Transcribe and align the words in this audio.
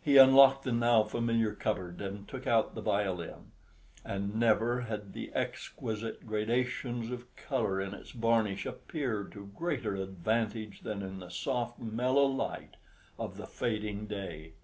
He 0.00 0.16
unlocked 0.16 0.62
the 0.64 0.72
now 0.72 1.02
familiar 1.02 1.52
cupboard 1.52 2.00
and 2.00 2.26
took 2.26 2.46
out 2.46 2.74
the 2.74 2.80
violin, 2.80 3.50
and 4.06 4.34
never 4.34 4.80
had 4.80 5.12
the 5.12 5.30
exquisite 5.34 6.26
gradations 6.26 7.10
of 7.10 7.26
colour 7.36 7.78
in 7.78 7.92
its 7.92 8.12
varnish 8.12 8.64
appeared 8.64 9.32
to 9.32 9.50
greater 9.54 9.96
advantage 9.96 10.80
than 10.80 11.02
in 11.02 11.18
the 11.18 11.28
soft 11.28 11.78
mellow 11.78 12.24
light 12.24 12.76
of 13.18 13.36
the 13.36 13.46
fading 13.46 14.06
day. 14.06 14.54